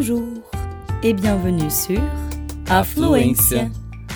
[0.00, 0.42] Bonjour
[1.02, 2.00] e bienvenue sur
[2.70, 3.70] Afluência,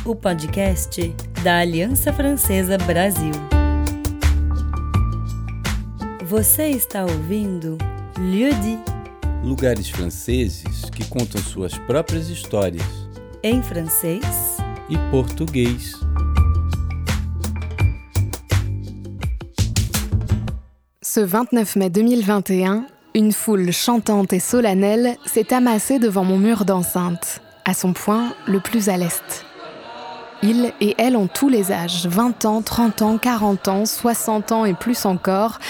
[0.06, 3.32] o podcast da Aliança Francesa Brasil.
[6.24, 7.76] Você está ouvindo
[8.18, 8.78] Lieu dit,
[9.44, 12.86] lugares franceses que contam suas próprias histórias
[13.42, 14.56] em francês
[14.88, 15.92] e português.
[21.02, 27.40] Ce 29 mai 2021, une foule chantante et solennelle s'est amassée devant mon mur d'enceinte,
[27.64, 29.44] à son point le plus à l'est.
[30.42, 34.64] Ils et elles ont tous les âges, 20 ans, 30 ans, 40 ans, 60 ans
[34.64, 35.60] et plus encore,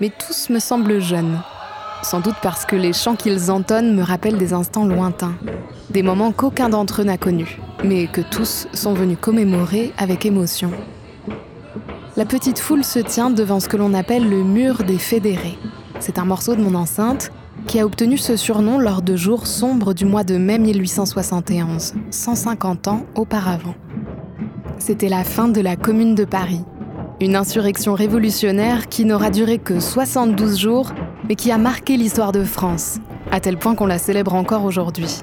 [0.00, 1.40] mais tous me semblent jeunes.
[2.02, 5.36] Sans doute parce que les chants qu'ils entonnent me rappellent des instants lointains,
[5.90, 10.70] des moments qu'aucun d'entre eux n'a connus, mais que tous sont venus commémorer avec émotion.
[12.16, 15.58] La petite foule se tient devant ce que l'on appelle le mur des fédérés.
[16.06, 17.32] C'est un morceau de mon enceinte
[17.66, 22.88] qui a obtenu ce surnom lors de jours sombres du mois de mai 1871, 150
[22.88, 23.74] ans auparavant.
[24.78, 26.60] C'était la fin de la Commune de Paris,
[27.22, 30.92] une insurrection révolutionnaire qui n'aura duré que 72 jours,
[31.26, 32.98] mais qui a marqué l'histoire de France,
[33.32, 35.20] à tel point qu'on la célèbre encore aujourd'hui.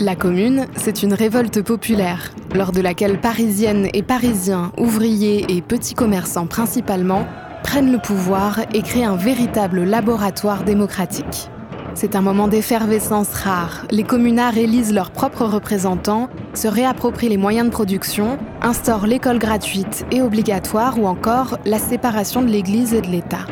[0.00, 5.94] La Commune, c'est une révolte populaire, lors de laquelle Parisiennes et Parisiens, ouvriers et petits
[5.94, 7.26] commerçants principalement,
[7.66, 11.50] prennent le pouvoir et créent un véritable laboratoire démocratique.
[11.94, 13.86] C'est un moment d'effervescence rare.
[13.90, 20.06] Les communards élisent leurs propres représentants, se réapproprient les moyens de production, instaurent l'école gratuite
[20.12, 23.46] et obligatoire ou encore la séparation de l'Église et de l'État.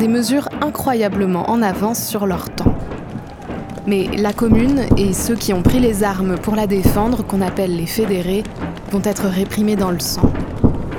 [0.00, 2.74] Des mesures incroyablement en avance sur leur temps.
[3.86, 7.76] Mais la commune et ceux qui ont pris les armes pour la défendre, qu'on appelle
[7.76, 8.42] les fédérés,
[8.90, 10.32] vont être réprimés dans le sang.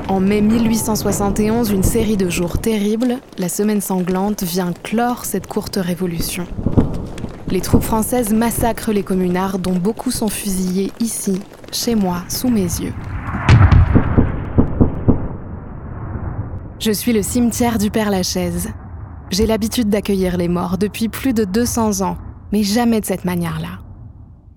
[0.07, 5.77] En mai 1871, une série de jours terribles, la Semaine sanglante, vient clore cette courte
[5.77, 6.45] révolution.
[7.49, 11.39] Les troupes françaises massacrent les communards dont beaucoup sont fusillés ici,
[11.71, 12.93] chez moi, sous mes yeux.
[16.79, 18.69] Je suis le cimetière du Père Lachaise.
[19.31, 22.17] J'ai l'habitude d'accueillir les morts depuis plus de 200 ans
[22.51, 23.79] mais jamais de cette manière-là.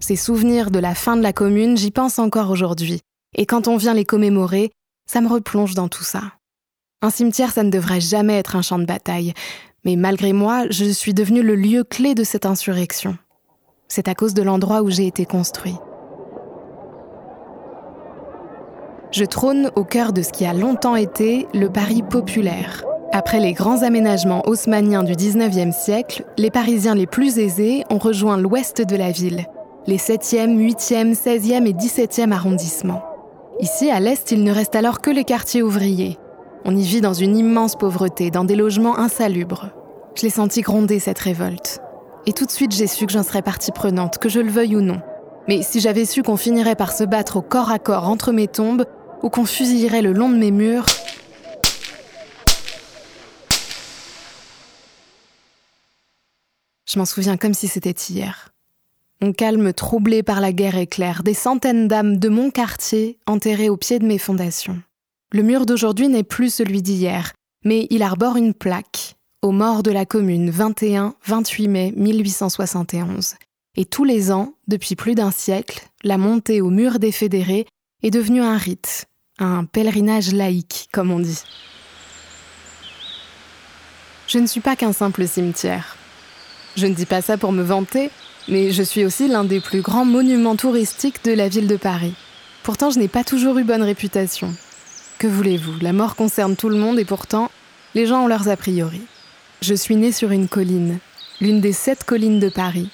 [0.00, 3.00] Ces souvenirs de la fin de la commune, j'y pense encore aujourd'hui,
[3.34, 4.70] et quand on vient les commémorer,
[5.10, 6.22] ça me replonge dans tout ça.
[7.02, 9.34] Un cimetière, ça ne devrait jamais être un champ de bataille,
[9.84, 13.18] mais malgré moi, je suis devenu le lieu clé de cette insurrection.
[13.88, 15.76] C'est à cause de l'endroit où j'ai été construit.
[19.10, 23.54] Je trône au cœur de ce qui a longtemps été le Paris populaire, après les
[23.54, 28.97] grands aménagements haussmanniens du 19e siècle, les Parisiens les plus aisés ont rejoint l'ouest de
[28.97, 29.47] la ville,
[29.86, 33.07] les 7e, 8e, 16e et 17e arrondissements.
[33.60, 36.16] Ici, à l'est, il ne reste alors que les quartiers ouvriers.
[36.64, 39.70] On y vit dans une immense pauvreté, dans des logements insalubres.
[40.14, 41.80] Je l'ai senti gronder cette révolte.
[42.26, 44.76] Et tout de suite, j'ai su que j'en serais partie prenante, que je le veuille
[44.76, 45.00] ou non.
[45.48, 48.47] Mais si j'avais su qu'on finirait par se battre au corps à corps entre mes
[48.47, 48.84] tombes,
[49.22, 50.86] ou qu'on fusillerait le long de mes murs,
[56.88, 58.48] Je m'en souviens comme si c'était hier.
[59.20, 63.76] Mon calme troublé par la guerre éclair, des centaines d'âmes de mon quartier enterrées au
[63.76, 64.80] pied de mes fondations.
[65.32, 67.32] Le mur d'aujourd'hui n'est plus celui d'hier,
[67.64, 73.34] mais il arbore une plaque aux morts de la commune 21-28 mai 1871.
[73.76, 77.66] Et tous les ans, depuis plus d'un siècle, la montée au mur des fédérés
[78.04, 79.06] est devenue un rite,
[79.40, 81.42] un pèlerinage laïque, comme on dit.
[84.28, 85.96] Je ne suis pas qu'un simple cimetière.
[86.76, 88.10] Je ne dis pas ça pour me vanter,
[88.48, 92.14] mais je suis aussi l'un des plus grands monuments touristiques de la ville de Paris.
[92.62, 94.54] Pourtant, je n'ai pas toujours eu bonne réputation.
[95.19, 95.78] Que voulez-vous?
[95.81, 97.50] La mort concerne tout le monde et pourtant,
[97.94, 99.03] les gens ont leurs a priori.
[99.60, 100.98] Je suis née sur une colline,
[101.41, 102.91] l'une des sept collines de Paris,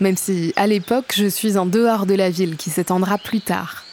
[0.00, 3.84] même si, à l'époque, je suis en dehors de la ville qui s'étendra plus tard.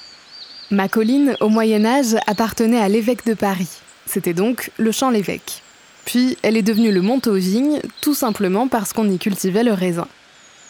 [0.71, 3.69] Ma colline, au Moyen Âge, appartenait à l'évêque de Paris.
[4.05, 5.61] C'était donc le champ l'évêque.
[6.05, 10.07] Puis elle est devenue le Montauvignes, tout simplement parce qu'on y cultivait le raisin.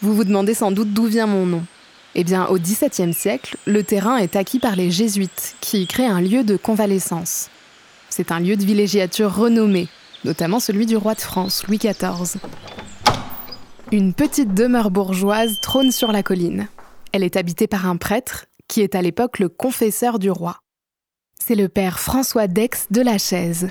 [0.04, 1.64] Vous vous demandez sans doute d'où vient mon nom.
[2.14, 6.04] Eh bien, au XVIIe siècle, le terrain est acquis par les jésuites, qui y créent
[6.04, 7.48] un lieu de convalescence.
[8.10, 9.88] C'est un lieu de villégiature renommé,
[10.26, 12.38] notamment celui du roi de France, Louis XIV.
[13.92, 16.68] Une petite demeure bourgeoise trône sur la colline.
[17.12, 20.58] Elle est habitée par un prêtre, qui est à l'époque le confesseur du roi.
[21.42, 23.70] C'est le père François Dex de la Chaise,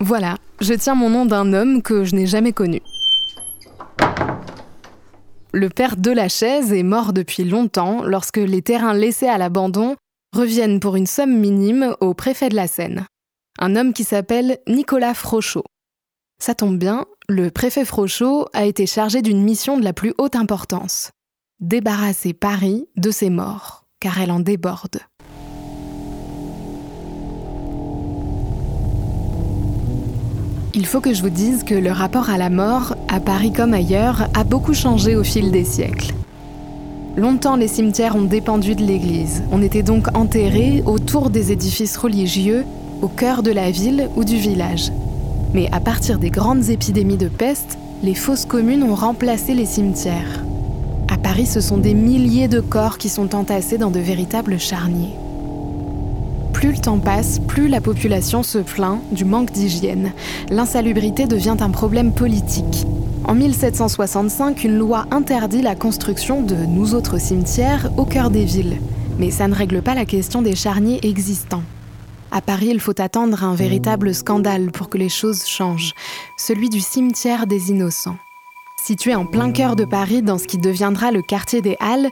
[0.00, 2.80] voilà, je tiens mon nom d'un homme que je n'ai jamais connu.
[5.52, 9.96] Le père de la chaise est mort depuis longtemps lorsque les terrains laissés à l'abandon
[10.34, 13.06] reviennent pour une somme minime au préfet de la Seine,
[13.58, 15.64] un homme qui s'appelle Nicolas Frochot.
[16.40, 20.36] Ça tombe bien, le préfet Frochot a été chargé d'une mission de la plus haute
[20.36, 21.10] importance
[21.60, 25.00] débarrasser Paris de ses morts, car elle en déborde.
[30.78, 33.74] Il faut que je vous dise que le rapport à la mort, à Paris comme
[33.74, 36.14] ailleurs, a beaucoup changé au fil des siècles.
[37.16, 39.42] Longtemps, les cimetières ont dépendu de l'église.
[39.50, 42.64] On était donc enterré autour des édifices religieux,
[43.02, 44.92] au cœur de la ville ou du village.
[45.52, 50.44] Mais à partir des grandes épidémies de peste, les fosses communes ont remplacé les cimetières.
[51.12, 55.16] À Paris, ce sont des milliers de corps qui sont entassés dans de véritables charniers.
[56.58, 60.12] Plus le temps passe, plus la population se plaint du manque d'hygiène.
[60.50, 62.84] L'insalubrité devient un problème politique.
[63.22, 68.80] En 1765, une loi interdit la construction de nous autres cimetières au cœur des villes.
[69.20, 71.62] Mais ça ne règle pas la question des charniers existants.
[72.32, 75.94] À Paris, il faut attendre un véritable scandale pour que les choses changent,
[76.36, 78.18] celui du cimetière des innocents.
[78.84, 82.10] Situé en plein cœur de Paris, dans ce qui deviendra le quartier des Halles,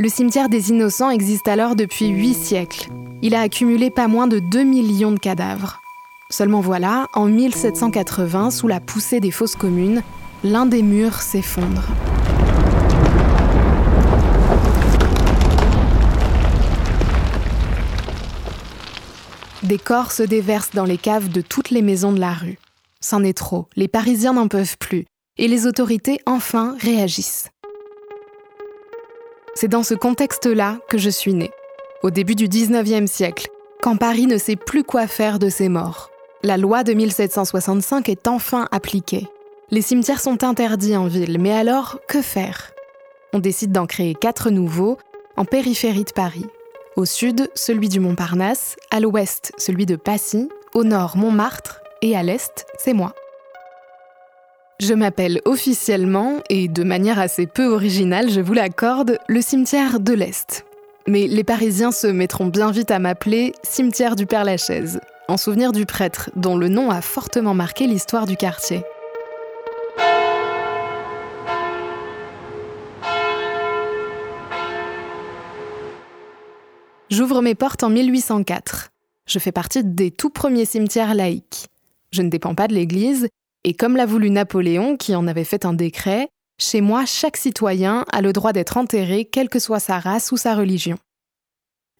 [0.00, 2.88] le cimetière des innocents existe alors depuis huit siècles.
[3.20, 5.80] Il a accumulé pas moins de 2 millions de cadavres.
[6.30, 10.04] Seulement voilà, en 1780, sous la poussée des fosses communes,
[10.44, 11.82] l'un des murs s'effondre.
[19.64, 22.58] Des corps se déversent dans les caves de toutes les maisons de la rue.
[23.00, 25.06] C'en est trop, les Parisiens n'en peuvent plus,
[25.38, 27.50] et les autorités enfin réagissent.
[29.60, 31.50] C'est dans ce contexte-là que je suis née,
[32.04, 33.48] au début du 19e siècle,
[33.82, 36.12] quand Paris ne sait plus quoi faire de ses morts.
[36.44, 39.26] La loi de 1765 est enfin appliquée.
[39.72, 42.70] Les cimetières sont interdits en ville, mais alors que faire?
[43.32, 44.96] On décide d'en créer quatre nouveaux
[45.36, 46.46] en périphérie de Paris.
[46.94, 52.22] Au sud, celui du Montparnasse, à l'ouest, celui de Passy, au nord, Montmartre, et à
[52.22, 53.12] l'est, c'est moi.
[54.80, 60.12] Je m'appelle officiellement, et de manière assez peu originale, je vous l'accorde, le cimetière de
[60.12, 60.64] l'Est.
[61.08, 65.84] Mais les Parisiens se mettront bien vite à m'appeler cimetière du Père-Lachaise, en souvenir du
[65.84, 68.84] prêtre, dont le nom a fortement marqué l'histoire du quartier.
[77.10, 78.90] J'ouvre mes portes en 1804.
[79.26, 81.66] Je fais partie des tout premiers cimetières laïques.
[82.12, 83.28] Je ne dépends pas de l'Église,
[83.64, 86.28] et comme l'a voulu Napoléon, qui en avait fait un décret,
[86.60, 90.36] chez moi, chaque citoyen a le droit d'être enterré, quelle que soit sa race ou
[90.36, 90.98] sa religion.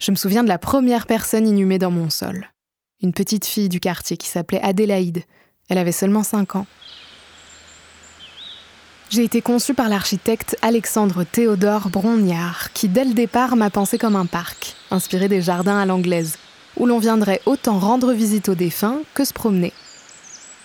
[0.00, 2.50] Je me souviens de la première personne inhumée dans mon sol.
[3.02, 5.22] Une petite fille du quartier qui s'appelait Adélaïde.
[5.68, 6.66] Elle avait seulement 5 ans.
[9.10, 14.16] J'ai été conçue par l'architecte Alexandre Théodore Brongniart, qui dès le départ m'a pensé comme
[14.16, 16.36] un parc, inspiré des jardins à l'anglaise,
[16.76, 19.72] où l'on viendrait autant rendre visite aux défunts que se promener.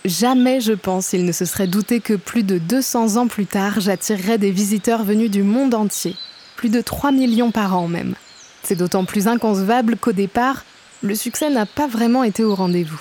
[0.04, 3.80] Jamais, je pense, il ne se serait douté que plus de 200 ans plus tard,
[3.80, 6.14] j'attirerais des visiteurs venus du monde entier,
[6.56, 8.14] plus de 3 millions par an même.
[8.62, 10.66] C'est d'autant plus inconcevable qu'au départ,
[11.02, 13.00] le succès n'a pas vraiment été au rendez-vous.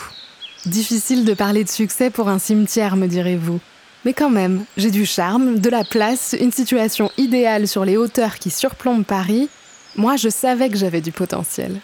[0.66, 3.60] Difficile de parler de succès pour un cimetière, me direz-vous.
[4.06, 8.40] Mais quand même, j'ai du charme, de la place, une situation idéale sur les hauteurs
[8.40, 9.50] qui surplombent Paris.
[9.98, 11.82] Moi, je savais que j'avais du potentiel.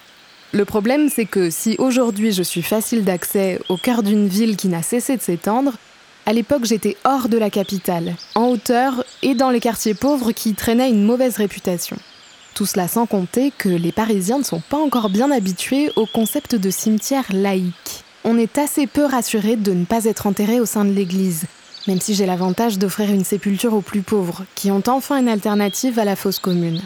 [0.51, 4.67] Le problème, c'est que si aujourd'hui je suis facile d'accès au cœur d'une ville qui
[4.67, 5.73] n'a cessé de s'étendre,
[6.25, 10.55] à l'époque j'étais hors de la capitale, en hauteur et dans les quartiers pauvres qui
[10.55, 11.97] traînaient une mauvaise réputation.
[12.55, 16.55] Tout cela sans compter que les Parisiens ne sont pas encore bien habitués au concept
[16.55, 18.03] de cimetière laïque.
[18.23, 21.45] On est assez peu rassuré de ne pas être enterré au sein de l'église,
[21.87, 25.99] même si j'ai l'avantage d'offrir une sépulture aux plus pauvres, qui ont enfin une alternative
[25.99, 26.81] à la fosse commune.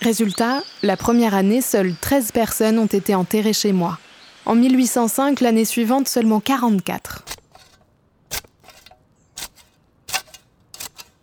[0.00, 3.98] Résultat, la première année, seules 13 personnes ont été enterrées chez moi.
[4.44, 7.24] En 1805, l'année suivante, seulement 44.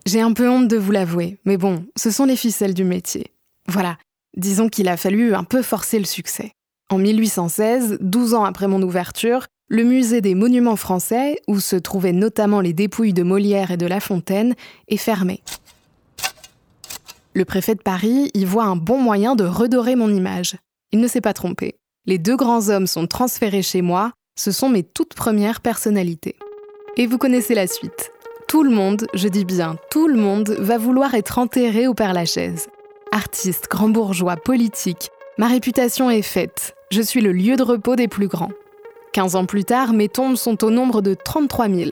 [0.06, 3.32] J'ai un peu honte de vous l'avouer, mais bon, ce sont les ficelles du métier.
[3.68, 3.98] Voilà,
[4.36, 6.52] disons qu'il a fallu un peu forcer le succès.
[6.90, 12.12] En 1816, 12 ans après mon ouverture, le musée des monuments français, où se trouvaient
[12.12, 14.56] notamment les dépouilles de Molière et de La Fontaine,
[14.90, 15.42] est fermé.
[17.36, 20.56] Le préfet de Paris y voit un bon moyen de redorer mon image.
[20.92, 21.80] Il ne s'est pas trompé.
[22.06, 26.36] Les deux grands hommes sont transférés chez moi, ce sont mes toutes premières personnalités.
[26.96, 28.12] Et vous connaissez la suite.
[28.48, 32.68] Tout le monde, je dis bien tout le monde, va vouloir être enterré au Père-Lachaise.
[33.12, 35.10] Artiste, grand bourgeois, politique,
[35.40, 36.76] ma réputation est faite.
[36.92, 38.52] Je suis le lieu de repos des plus grands.
[39.14, 41.92] 15 ans plus tard, mes tombes sont au nombre de 33 000.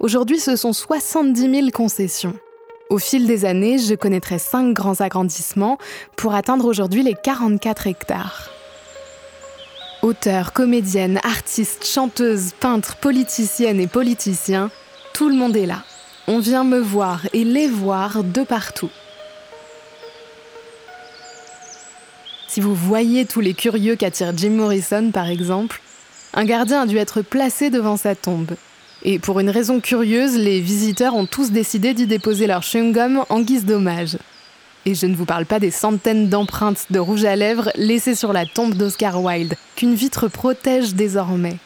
[0.00, 2.34] Aujourd'hui, ce sont 70 000 concessions.
[2.92, 5.78] Au fil des années, je connaîtrai 5 grands agrandissements
[6.14, 8.50] pour atteindre aujourd'hui les 44 hectares.
[10.02, 14.70] Auteurs, comédiennes, artistes, chanteuses, peintres, politiciennes et politiciens,
[15.14, 15.84] tout le monde est là.
[16.28, 18.90] on vient me voir et les voir de partout.
[22.46, 25.80] Si vous voyez tous les curieux qu'attire Jim Morrison, par exemple,
[26.34, 28.54] un gardien a dû être placé devant sa tombe.
[29.04, 33.40] Et pour une raison curieuse, les visiteurs ont tous décidé d'y déposer leur chewing-gum en
[33.40, 34.16] guise d'hommage.
[34.86, 38.32] Et je ne vous parle pas des centaines d'empreintes de rouge à lèvres laissées sur
[38.32, 41.56] la tombe d'Oscar Wilde, qu'une vitre protège désormais.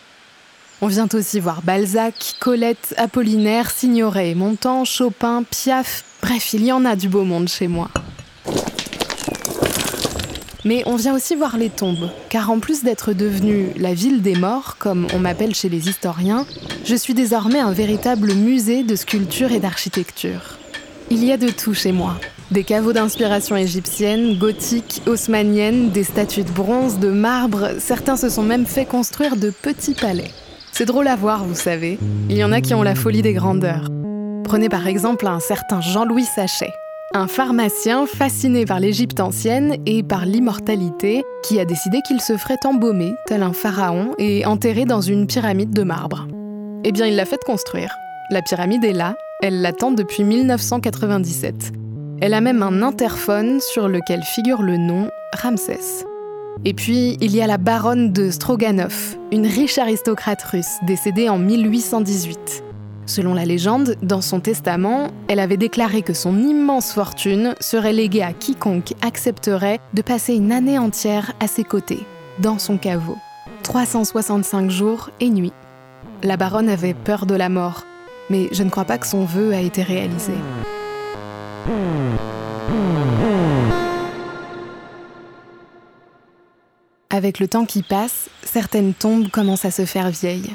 [0.83, 6.05] On vient aussi voir Balzac, Colette, Apollinaire, Signoret, Montand, Chopin, Piaf.
[6.23, 7.89] Bref, il y en a du beau monde chez moi.
[10.67, 14.35] Mais on vient aussi voir les tombes, car en plus d'être devenue la ville des
[14.35, 16.45] morts, comme on m'appelle chez les historiens,
[16.85, 20.59] je suis désormais un véritable musée de sculpture et d'architecture.
[21.09, 22.17] Il y a de tout chez moi.
[22.51, 28.43] Des caveaux d'inspiration égyptienne, gothique, haussmannienne, des statues de bronze, de marbre, certains se sont
[28.43, 30.33] même fait construire de petits palais.
[30.73, 31.97] C'est drôle à voir, vous savez.
[32.29, 33.89] Il y en a qui ont la folie des grandeurs.
[34.43, 36.73] Prenez par exemple un certain Jean-Louis Sachet,
[37.15, 42.59] un pharmacien fasciné par l'Égypte ancienne et par l'immortalité, qui a décidé qu'il se ferait
[42.65, 46.27] embaumer, tel un pharaon, et enterré dans une pyramide de marbre.
[46.85, 47.95] Eh bien, il l'a fait construire.
[48.31, 51.73] La pyramide est là, elle l'attend depuis 1997.
[52.21, 56.05] Elle a même un interphone sur lequel figure le nom Ramsès.
[56.65, 61.39] Et puis, il y a la baronne de Stroganov, une riche aristocrate russe décédée en
[61.39, 62.66] 1818.
[63.07, 68.23] Selon la légende, dans son testament, elle avait déclaré que son immense fortune serait léguée
[68.23, 72.05] à quiconque accepterait de passer une année entière à ses côtés,
[72.41, 73.17] dans son caveau.
[73.63, 75.53] 365 jours et nuits.
[76.25, 77.85] La baronne avait peur de la mort,
[78.29, 80.35] mais je ne crois pas que son vœu a été réalisé.
[87.11, 90.55] Avec le temps qui passe, certaines tombes commencent à se faire vieilles.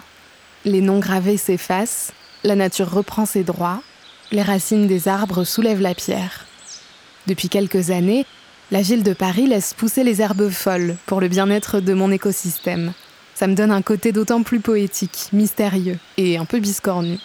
[0.65, 2.12] Les noms gravés s'effacent,
[2.43, 3.81] la nature reprend ses droits,
[4.31, 6.45] les racines des arbres soulèvent la pierre.
[7.27, 8.25] Depuis quelques années,
[8.71, 12.93] la ville de Paris laisse pousser les herbes folles pour le bien-être de mon écosystème.
[13.36, 17.17] Ça me donne un côté d'autant plus poétique, mystérieux et un peu biscornu.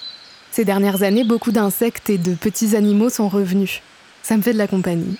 [0.50, 3.82] Ces dernières années, beaucoup d'insectes et de petits animaux sont revenus.
[4.22, 5.18] Ça me fait de la compagnie.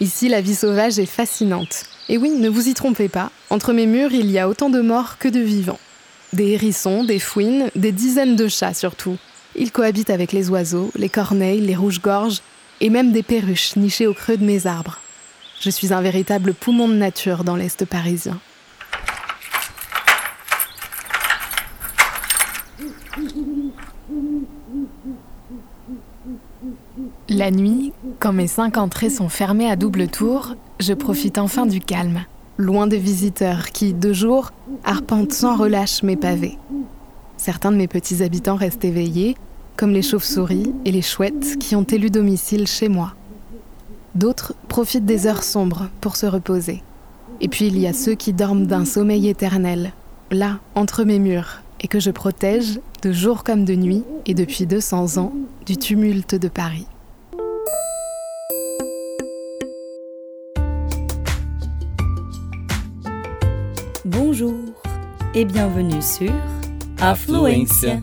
[0.00, 1.84] Ici, la vie sauvage est fascinante.
[2.08, 4.80] Et oui, ne vous y trompez pas, entre mes murs, il y a autant de
[4.80, 5.80] morts que de vivants.
[6.32, 9.16] Des hérissons, des fouines, des dizaines de chats surtout.
[9.56, 12.42] Ils cohabitent avec les oiseaux, les corneilles, les rouges-gorges
[12.80, 14.98] et même des perruches nichées au creux de mes arbres.
[15.60, 18.38] Je suis un véritable poumon de nature dans l'Est parisien.
[27.28, 31.80] La nuit, quand mes cinq entrées sont fermées à double tour, je profite enfin du
[31.80, 32.24] calme,
[32.56, 34.50] loin des visiteurs qui, de jour,
[34.84, 36.56] arpentent sans relâche mes pavés.
[37.38, 39.36] Certains de mes petits habitants restent éveillés,
[39.76, 43.14] comme les chauves-souris et les chouettes qui ont élu domicile chez moi.
[44.16, 46.82] D'autres profitent des heures sombres pour se reposer.
[47.40, 49.92] Et puis il y a ceux qui dorment d'un sommeil éternel,
[50.32, 54.66] là, entre mes murs, et que je protège, de jour comme de nuit, et depuis
[54.66, 55.32] 200 ans,
[55.64, 56.88] du tumulte de Paris.
[64.04, 64.54] Bonjour
[65.34, 66.32] et bienvenue sur
[67.00, 68.02] Afluência,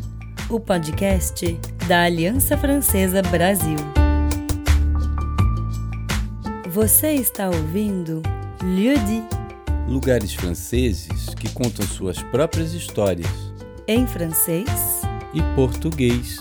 [0.49, 3.75] o podcast da Aliança Francesa Brasil.
[6.69, 8.23] Você está ouvindo
[8.63, 9.25] Lieu dit,
[9.89, 13.27] Lugares franceses que contam suas próprias histórias
[13.85, 15.01] em francês
[15.33, 16.37] e português.